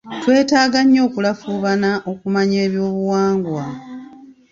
[0.21, 3.65] Twetaaga nnyo okulafuubana okumanya eby'obuwangwa.